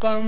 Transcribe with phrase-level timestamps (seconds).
[0.00, 0.22] 帮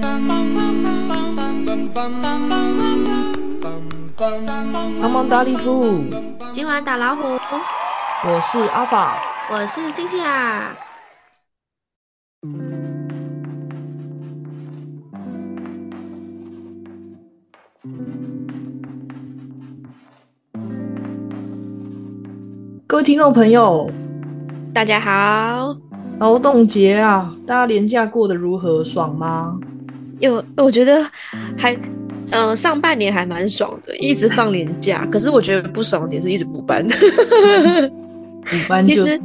[5.08, 6.02] 忙打礼服，
[6.52, 7.22] 今晚打老虎，
[8.24, 9.16] 我是阿法，
[9.52, 10.74] 我是星星啊。
[22.88, 23.88] 各位听众朋友，
[24.74, 25.89] 大家好。
[26.20, 28.84] 劳动节啊，大家年假过得如何？
[28.84, 29.58] 爽吗？
[30.18, 31.02] 有，我觉得
[31.56, 31.74] 还，
[32.30, 35.08] 呃，上半年还蛮爽的，一直放年假。
[35.10, 36.86] 可是我觉得不爽的点是一直补班。
[38.44, 39.18] 补班其实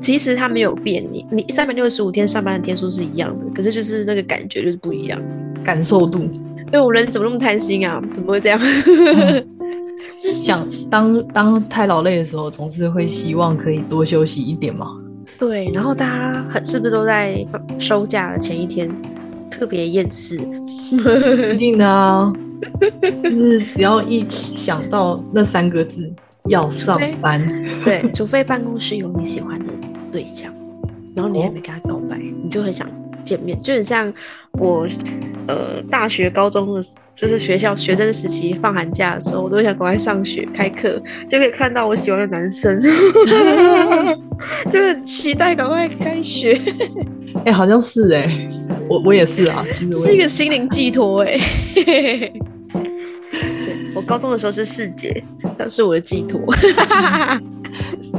[0.00, 5.20] 其实它没有变，你你三百六十五天上班的天数是一样的，可是就是那个感觉就是不一样，
[5.64, 6.20] 感受度。
[6.20, 8.00] 因为我人怎么那么贪心啊？
[8.14, 8.60] 怎么会这样？
[10.38, 14.96] 想当当太劳累的时候，总是会希望可以多休息一点嘛。
[15.40, 17.44] 对，然后大家很是不是都在
[17.78, 18.88] 收假的前一天
[19.50, 20.38] 特别厌世？
[21.54, 22.30] 一定的啊，
[23.24, 26.12] 就是只要一想到那三个字
[26.48, 27.42] 要上班，
[27.82, 29.72] 对，除非办公室有你喜欢的
[30.12, 30.52] 对象，
[31.14, 32.86] 然后你还没跟他告白，你就很想
[33.24, 34.12] 见面，就很像
[34.52, 34.86] 我
[35.46, 36.82] 呃大学、高中的，
[37.16, 42.80] 就是学校学生时期放寒假的时候，我都想赶快上学开课，就可以看到我喜欢的男生。
[44.70, 46.58] 就很期待赶快开学，
[47.44, 48.48] 哎，好像是哎，
[48.88, 51.38] 我我也是啊，其实是一个心灵寄托哎。
[53.92, 55.22] 我高中的时候是世姐，
[55.58, 56.40] 那是我的寄托。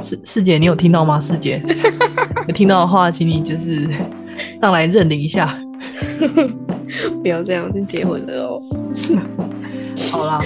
[0.01, 1.19] 世世姐，你有听到吗？
[1.19, 1.63] 世姐，
[2.47, 3.87] 有听到的话，请你就是
[4.61, 5.57] 上来认领一下。
[7.23, 8.61] 不要这样，已经结婚了哦。
[10.11, 10.39] 好啦，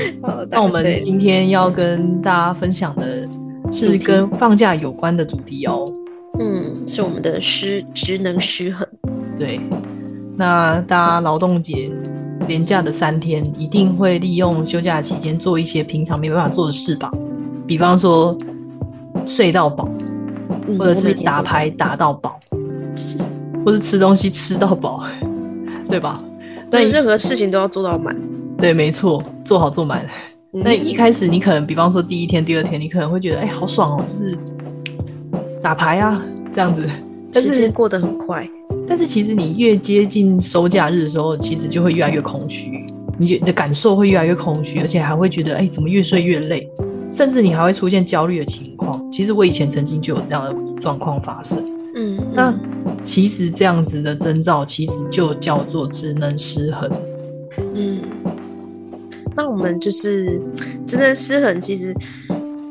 [0.49, 3.27] 那我们今天要跟大家分享的。
[3.71, 5.91] 是跟放假有关的主题哦。
[6.39, 8.87] 嗯，是我们的失职能失衡。
[9.39, 9.59] 对，
[10.37, 11.89] 那大家劳动节
[12.47, 17.11] 连假的三天，一定会利用休假期间做一些平常没办法做的事吧？
[17.65, 18.37] 比方说
[19.25, 19.89] 睡到饱，
[20.77, 22.39] 或者是打牌打到饱，
[23.65, 25.03] 或是吃东西吃到饱，
[25.89, 26.21] 对吧？
[26.71, 28.15] 那你任何事情都要做到满。
[28.57, 30.05] 对，没错，做好做满。
[30.51, 34.37] 那一开始你可能，比方说第一天、第二天，你可能会觉得，哎，好爽哦，就是
[35.61, 36.23] 打牌啊
[36.53, 36.87] 这样子，
[37.33, 38.47] 时间过得很快。
[38.87, 42.85] 但是其实你越接近收假日的时候，其实就会越来越空虚，
[43.17, 46.69] 你的感受会越来越空虚，而且还会觉得，哎，怎么越睡越累，
[47.11, 49.11] 甚至你还会出现焦虑的情况。
[49.11, 51.61] 其实我以前曾经就有这样的状况发生。
[51.95, 52.53] 嗯，那
[53.05, 56.91] 其实这样子的征兆，其实就叫做职能失衡。
[57.75, 58.01] 嗯。
[59.37, 60.41] 那我们就是
[60.87, 61.93] 职能失衡，其实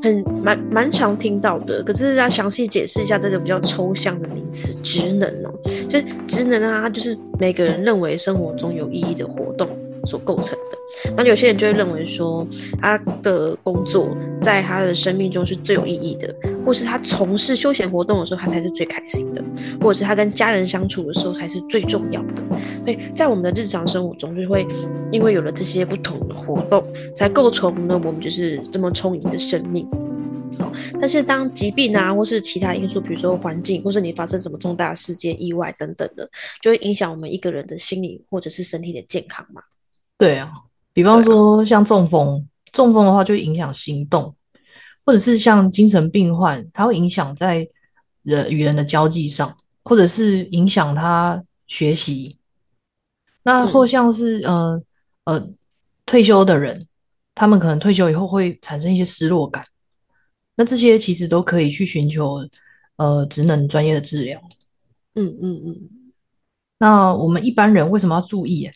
[0.02, 1.82] 很蛮蛮常听到的。
[1.82, 5.54] 可是要详细解释一下这个比较抽象的名词“职能”哦，
[5.88, 9.68] 就是职能啊，就是每个人认为生活中有意义的活动。
[10.06, 12.46] 所构成的，那有些人就会认为说，
[12.78, 16.28] 他的工作在他的生命中是最有意义的，
[16.64, 19.42] 或是他从事休闲活动的时候，他才是最开心的，
[19.80, 22.42] 或者是他跟家人相处的时候才是最重要的。
[22.84, 24.66] 所以在我们的日常生活中，就会
[25.12, 29.86] 因为有了这些不同的活动，才构成了我们就是这么充盈的生命。
[31.00, 36.28] 但是当疾病啊，或是其他因素，比如说环境，或是你发生什么重大事件、意外等等的，
[36.62, 39.60] 就会影响我们一个人的心理或者是身体的健康嘛。
[40.16, 40.52] 对啊，
[40.92, 44.34] 比方说像中风，中风的话就影响行动，
[45.04, 47.68] 或者是像精神病患，它会影响在
[48.22, 52.38] 人与人的交际上，或者是影响他学习。
[53.42, 54.82] 那或像是呃
[55.24, 55.48] 呃
[56.06, 56.86] 退休的人，
[57.34, 59.62] 他们可能退休以后会产生一些失落感，
[60.56, 62.48] 那这些其实都可以去寻求
[62.96, 64.40] 呃职能专业的治疗。
[65.14, 65.90] 嗯嗯嗯。
[66.78, 68.70] 那我们一般人为什么要注意？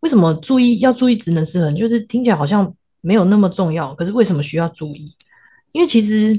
[0.00, 1.74] 为什么注意要注意职能失衡？
[1.74, 5.14] 就是听起来好像没有那么重要，可是为什么需要注意？
[5.72, 6.34] 因为其实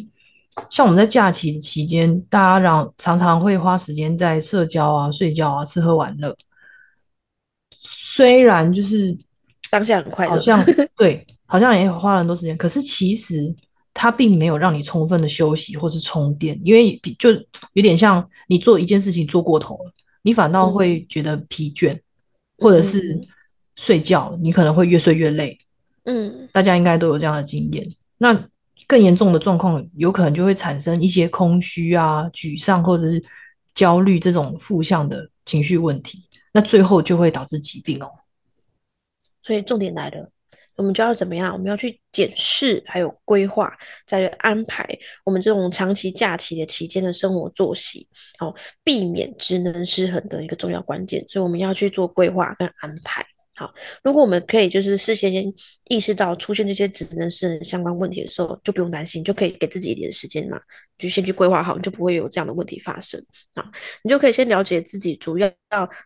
[0.70, 6.36] 像我们在假期的期间，大家让常常会花时间在社交啊、睡觉啊、吃喝玩乐。
[7.72, 9.18] 虽然就是
[9.70, 10.64] 当下很快乐，好像
[10.98, 13.54] 对，好像也花了很多时间，可是其实
[13.94, 17.32] 它并没有让你充分的休息或是充电，因为就
[17.74, 19.92] 有点像你做一件事情做过头了，
[20.22, 22.00] 你反倒会觉得疲倦，
[22.58, 23.20] 或者是。
[23.78, 25.58] 睡觉，你可能会越睡越累。
[26.04, 27.90] 嗯，大家应该都有这样的经验。
[28.18, 28.34] 那
[28.92, 33.24] 更严重的状况，有可能就会产生一些空虚啊、沮丧或者是
[33.74, 36.28] 焦虑这种负向的情绪问题。
[36.52, 38.12] 那最后就会导致疾病哦。
[39.42, 40.30] 所以重点来了，
[40.76, 41.54] 我们就要怎么样？
[41.54, 43.72] 我们要去检视，还有规划，
[44.06, 44.86] 再安排
[45.24, 48.06] 我们这种长期假期的期间的生活作息，
[48.40, 48.54] 哦，
[48.84, 51.26] 避免职能失衡的一个重要关键。
[51.30, 53.26] 所以我们要去做规划跟安排。
[53.56, 55.54] 好，如果我们可以就是事先先
[55.90, 60.58] 意识到出现这些职能失衡相关问题的时候，就不用担心，就可以给自己一点时间嘛，
[60.98, 63.22] 就先去规划好，你就不会有这样的问题发生
[63.56, 63.72] 啊。
[64.04, 65.52] 你就可以先了解自己主要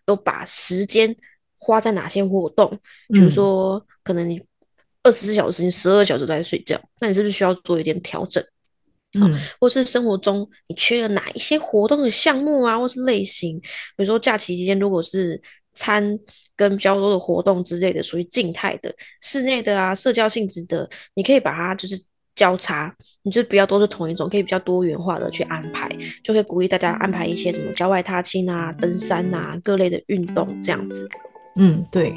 [0.05, 1.15] 都把时间
[1.57, 2.69] 花在哪些活动，
[3.09, 4.41] 比如说可能你
[5.03, 8.43] 二十四小时、十二小时都在睡觉，那你是不是需要做一点调整？
[9.13, 13.57] 嗯，或是生活中你缺了哪一些活动的项目啊，或是类型？
[13.59, 15.41] 比如说假期期间，如果是
[15.75, 16.17] 餐
[16.55, 22.01] 跟比较多的活动之类的，属于静态的、室内的啊，社交性质的，你可以把它就是
[22.33, 22.93] 交叉，
[23.23, 25.89] 你就不要都是同一种，可以比较多元化的去安排，
[26.23, 31.07] 就可以鼓励大家安排一些什么郊外踏青啊、登山啊各类的运动这样子。
[31.57, 32.13] 嗯，对。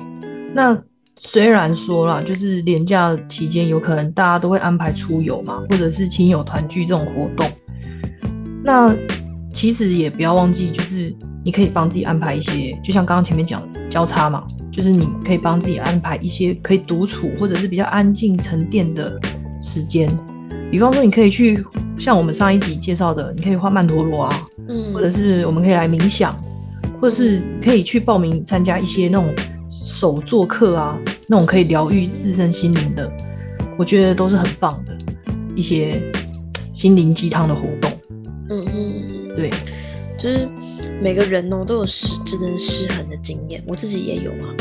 [0.54, 0.80] 那
[1.20, 7.48] 虽然说啦，就是年假期间有可能大家都会安排出游嘛，或者是亲友团聚这种活动，
[8.64, 8.96] 那
[9.58, 11.12] 其实也不要忘记，就是。
[11.44, 19.18] 你可以帮自己安排一些，就像刚刚前面讲的交叉嘛，就是你可以帮自己安排一些可以独处或者是比较安静沉淀的
[19.58, 20.14] 时间。
[20.70, 21.64] 比方说，你可以去
[21.96, 26.36] 像我们上一集介绍的，你可以画曼陀罗啊，嗯，或者是我们可以来冥想，
[27.00, 29.34] 或者是可以去报名参加一些那种
[29.70, 33.10] 手作课啊，那种可以疗愈自身心灵的，
[33.78, 34.94] 我觉得都是很棒的
[35.54, 36.02] 一些
[36.74, 37.87] 心灵鸡汤的活动。
[39.38, 39.50] 对，
[40.18, 40.48] 就是。
[41.00, 44.54] 每个人哦都有失智能失衡的经验，我自己也有啊。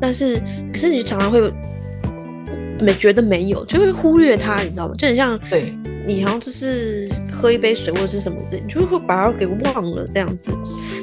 [0.00, 0.40] 但是，
[0.72, 1.52] 可是你常常会
[2.80, 4.94] 没觉得没有，就会忽略它，你知道吗？
[4.96, 5.72] 就很像对
[6.06, 10.52] 你好像就是喝一杯水或者是什么之类，你就会把它给忘了这样子。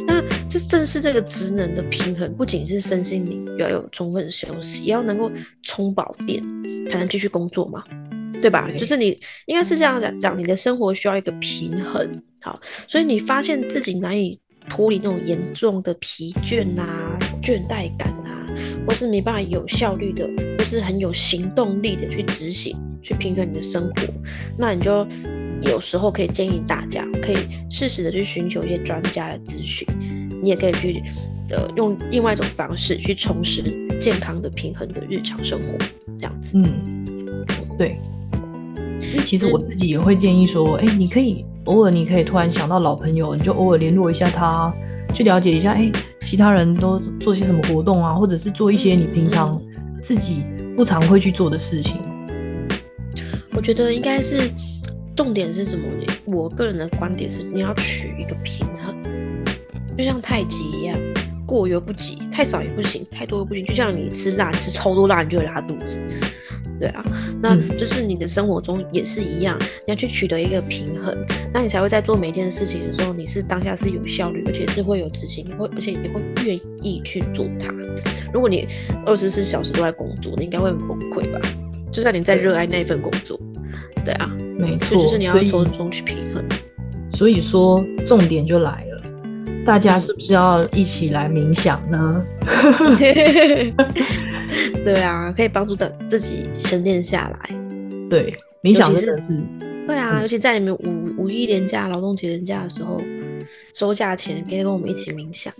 [0.05, 5.29] 那这正是这个职能的平衡，不仅是身心灵要有充分休息，也要能够
[5.63, 6.41] 充饱电，
[6.89, 7.83] 才能继续工作嘛。
[8.41, 8.69] 对吧？
[8.77, 12.09] 就是你应该是这样讲讲，你的生活需要一个平衡。
[12.41, 14.39] 好，所以你发现自己难以。
[14.69, 18.45] 脱离那种严重的疲倦呐、倦怠感呐，
[18.85, 24.13] 或是没办法有效率的，或是很有行动力的去执行、去平衡你的生活，
[24.59, 25.07] 那你就
[25.61, 27.37] 有时候可以建议大家，可以
[27.71, 29.87] 适时的去寻求一些专家的咨询，
[30.41, 31.01] 你也可以去
[31.49, 33.63] 呃用另外一种方式去重拾
[34.01, 35.77] 健康的、平衡的日常生活，
[36.17, 36.57] 这样子。
[36.57, 37.45] 嗯，
[37.77, 37.95] 对。
[39.01, 41.45] 因为其实我自己也会建议说，哎，你可以。
[41.67, 44.73] 偶尔你可以突然想到老朋友，你就偶尔联络一下他，
[45.13, 45.91] 去了解一下，哎，
[46.21, 49.61] 其他人都做些什么活动啊，或者是做一些你平常
[50.01, 50.43] 自己
[50.77, 51.99] 不常会去做的事情。
[53.51, 54.49] 我觉得应该是
[55.13, 55.83] 重点是什么？
[56.27, 58.95] 我个人的观点是，你要取一个平衡，
[59.97, 60.97] 就像太极一样，
[61.47, 63.65] 过犹不及，太少也不行，太多又不行。
[63.65, 65.99] 就像你吃辣，吃超多辣，你就会拉肚子。
[66.79, 67.03] 对啊，
[67.41, 71.17] 那就是你的生活中也是一样，你要去取得一个平衡，
[71.51, 77.73] 那你才会在做每件事情的时候，你是当下是有效率，而且是会有执行，会而且也会愿意去做它。
[78.31, 78.67] 如果你
[79.07, 81.39] 二十四小时都在工作，你应该会很崩溃吧？
[81.91, 83.39] 就算你在热爱那份工作，
[84.05, 84.29] 对啊，
[84.59, 86.45] 没错，就是你要从中去平衡。
[87.09, 88.86] 所以说，重点就来了，
[89.67, 92.25] 大家是不是要一起来冥想呢？
[94.81, 97.49] 对啊，可以帮助的自己沉淀下来。
[98.09, 98.33] 对，
[98.63, 99.43] 冥想真的是。
[99.85, 103.01] 对啊，尤其在你们五五一连假、劳动节连假的时候，
[103.73, 105.53] 收假前可以跟我们一起冥想，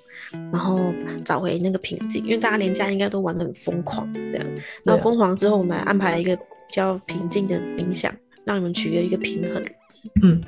[0.53, 0.79] 然后
[1.25, 2.23] 找回那个平静。
[2.23, 4.47] 因为大家连假应该都玩的很疯狂，这样。
[4.85, 8.09] 然后疯狂之后，我们来安排一个比较平静的冥想，
[8.45, 9.61] 让你们取得一个平衡。
[10.23, 10.41] 嗯，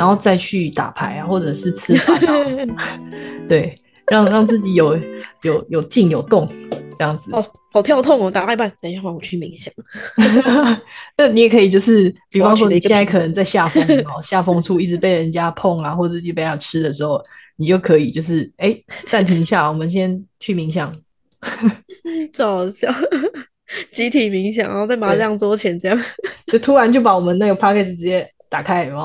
[0.00, 2.18] 然后再去打牌啊，或者是吃饭。
[3.46, 3.74] 对，
[4.06, 4.98] 让让自己有
[5.42, 6.48] 有有静有动。
[6.98, 7.42] 这样子哦，
[7.72, 8.30] 好跳痛哦！
[8.30, 9.72] 打一半，等一下帮我去冥想。
[11.16, 17.22] 那你也可以，就是比方说你现在可能在下风哦，下风处一直被人家碰啊，或者被人家吃的时候，
[17.56, 18.78] 你就可以就是哎
[19.08, 20.94] 暂停一下，我们先去冥想。
[22.36, 22.94] 好笑，
[23.92, 25.98] 集体冥想，然后在麻将桌前这样，
[26.52, 28.98] 就突然就把我们那个 p o c k e t 直接打开，有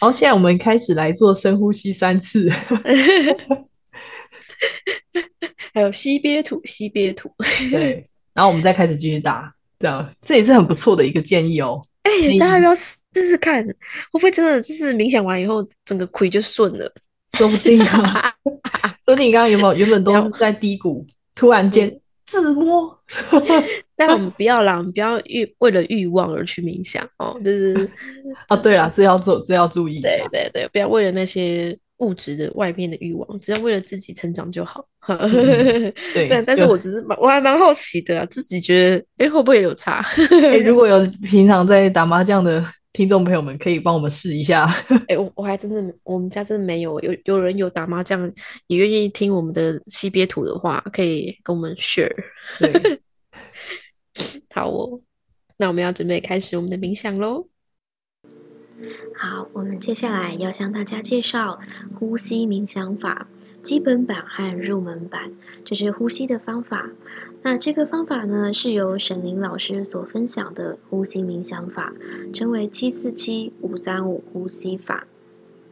[0.00, 2.50] 好，现在我们开始来做深呼吸三次。
[5.72, 7.32] 还有吸憋吐，吸憋吐。
[7.70, 11.80] 对，然后我们再开始继续打，这样这也是很不错的一个建议哦。
[12.02, 13.64] 哎，大家要不要试试看？
[13.64, 13.74] 会
[14.12, 16.92] 不会真的就是冥想完以后，整个亏就顺了？
[17.38, 18.34] 说不定啊。
[19.00, 22.98] 所以你刚刚有没有原本都是在低谷，突然间自摸？
[23.96, 27.38] 但我们不要啦，我们不要欲为了欲望而去冥想哦。
[27.44, 27.88] 就是
[28.48, 30.00] 啊，对啊，是要做，是要注意。
[30.00, 31.78] 对对对，不要为了那些。
[31.98, 34.84] 物质的外面的欲望，只要为了自己成长就好。
[36.12, 40.04] 对，但但是我只是蛮我还蛮好奇的啊，自己觉得哎会不会有差？
[40.28, 42.62] 哎，如果有平常在打麻将的
[42.94, 44.66] 听众朋友们，可以帮我们试一下。
[45.08, 48.32] 哎，我我还真的我们家真的没有，有有人有打麻将
[48.68, 52.14] 也愿意听我们的西边图的话，可以跟我们 share。
[52.56, 53.00] 对，
[54.54, 55.00] 好哦，
[55.56, 57.48] 那我们要准备开始我们的冥想喽。
[59.16, 61.58] 好，我们接下来要向大家介绍
[61.98, 63.26] 呼吸冥想法
[63.64, 65.32] 基本版和入门版，
[65.64, 66.90] 这是呼吸的方法。
[67.46, 71.92] 那这个方法呢，是由沈林老师所分享的呼吸冥想法，
[72.32, 75.06] 称为七四七五三五呼吸法。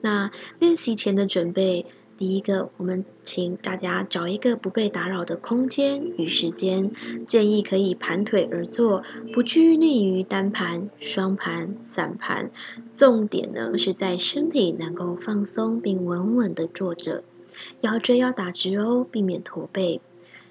[0.02, 1.86] 那练习前的准备。
[2.18, 6.92] 第一个，我们请大家找一个不被打扰的空间与时间，
[7.26, 9.02] 建议可以盘腿而坐，
[9.32, 12.50] 不拘泥于单盘、双盘、散盘。
[12.94, 17.24] 重点呢是在身体能够放松并稳稳的坐着，
[17.80, 20.00] 腰椎要打直哦，避免驼背。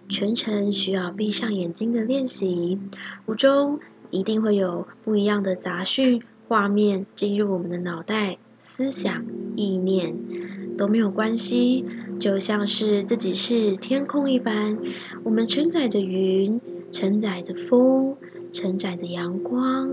[0.10, 2.80] 全程需要闭上眼睛的练习，
[3.26, 3.80] 途中
[4.10, 8.38] 一定会有不一样的杂讯、画面进入我们的脑袋。
[8.64, 10.16] 思想、意念
[10.78, 11.84] 都没有关系，
[12.20, 14.78] 就像是自己是天空一般，
[15.24, 18.16] 我们承载着云，承载着风，
[18.52, 19.90] 承载着阳光，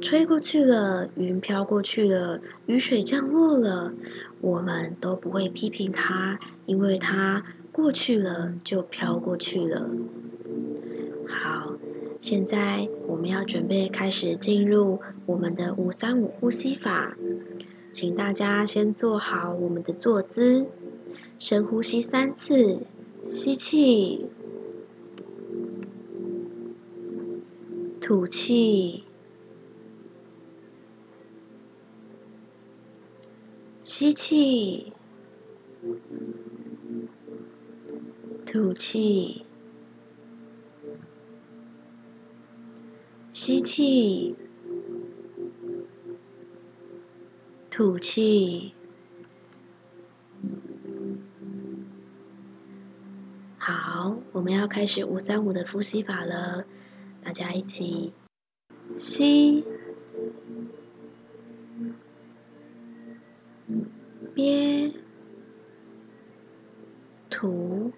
[0.00, 3.92] 吹过去了，云飘过去了，雨水降落了，
[4.40, 7.44] 我们都不会批评它，因为它
[7.78, 9.88] 过去了就飘过去了。
[11.28, 11.74] 好，
[12.20, 17.16] 现在我们要准备开始进入我们的五三五呼吸法。
[17.92, 20.66] 请大家先做好我们的坐姿，
[21.38, 22.80] 深呼吸三次，
[23.24, 24.26] 吸气，
[28.00, 29.04] 吐气，
[33.84, 34.92] 吸气，
[38.50, 39.44] 吐气，
[43.30, 44.34] 吸气。
[47.70, 48.72] 吐气，
[53.58, 56.64] 好，我们要开始五三五的呼吸法了。
[57.22, 58.14] 大家一起
[58.96, 59.62] 吸，
[64.34, 64.90] 憋，
[67.28, 67.92] 吐，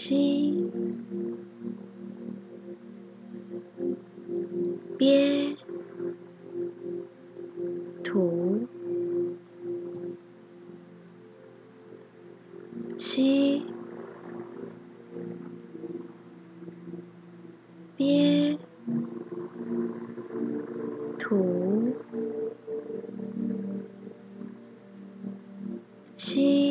[0.00, 0.70] 吸。
[4.96, 5.56] 憋，
[8.02, 8.66] 吐，
[12.98, 13.62] 吸，
[17.96, 18.58] 憋，
[21.18, 21.94] 吐，
[26.16, 26.69] 吸，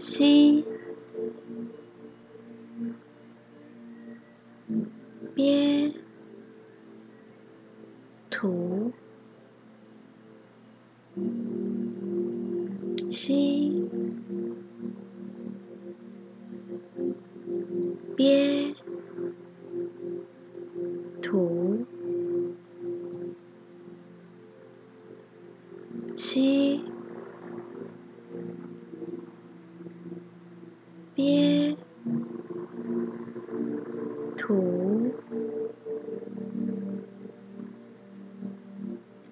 [0.00, 0.64] 吸，
[34.50, 35.14] 吐。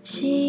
[0.04, 0.47] 吸，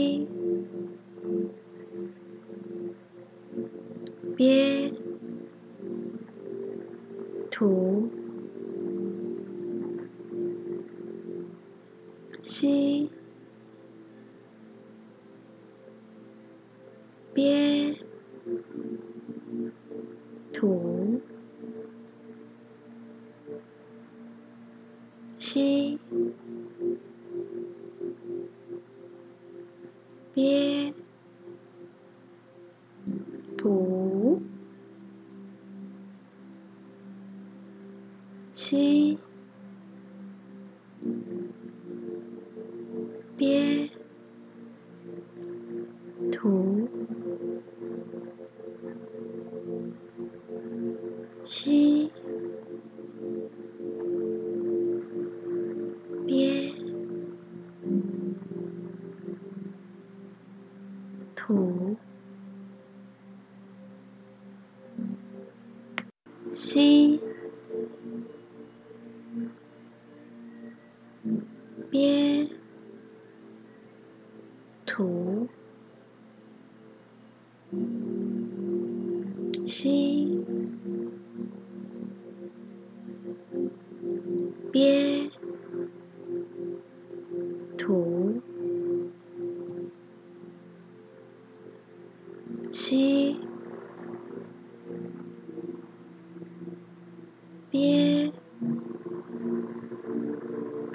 [66.52, 67.20] 吸，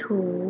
[0.06, 0.43] 吐，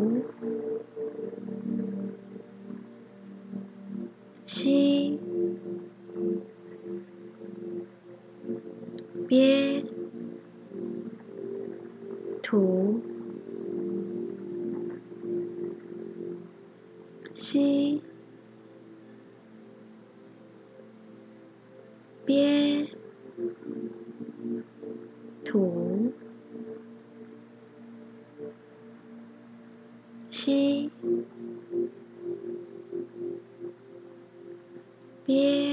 [35.26, 35.63] 憋。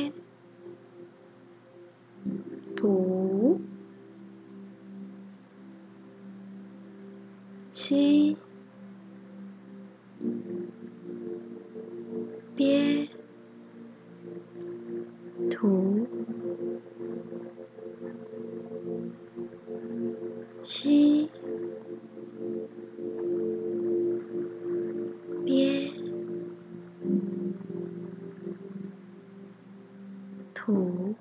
[30.54, 31.16] 土。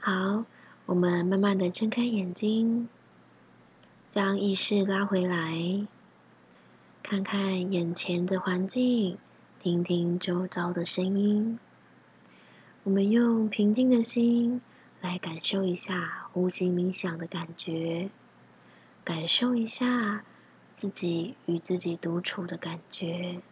[0.00, 0.44] 好，
[0.86, 2.88] 我们慢慢的睁开眼睛，
[4.10, 5.86] 将意识拉回来，
[7.02, 9.18] 看看眼前的环境，
[9.58, 11.58] 听听周遭的声音。
[12.82, 14.62] 我们用平静的心
[15.02, 18.08] 来感受一下呼吸冥想的感觉，
[19.04, 20.24] 感受一下
[20.80, 23.42] 自己与自己独处的感觉，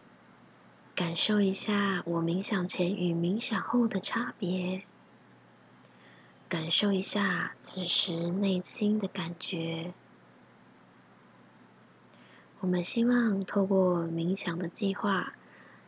[0.95, 4.81] 感受一下我冥想前与冥想后的差别。
[6.47, 9.93] 感受一下此时内心的感觉。
[12.61, 15.33] 我们希望透过冥想的计划，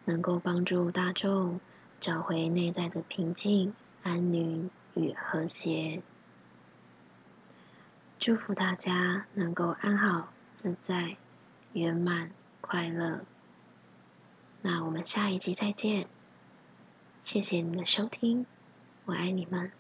[0.06, 1.60] 能够帮助大众
[2.00, 3.74] 找回内在的平静、
[4.04, 6.04] 安宁与和谐。
[8.20, 11.18] 祝福大家能够安好、自在、
[11.74, 13.22] 圆满、快乐。
[14.62, 16.08] 那我们下一集再见，
[17.24, 18.46] 谢谢你的收听，
[19.06, 19.72] 我爱你们。